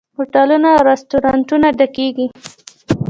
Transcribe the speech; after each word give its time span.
هوټلونه 0.17 0.67
او 0.75 0.81
رستورانتونه 0.91 1.67
ډکیږي. 1.79 2.27